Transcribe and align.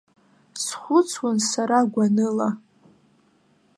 Схәыцуан 0.63 1.37
сара 1.49 1.79
гәаныла. 1.91 2.49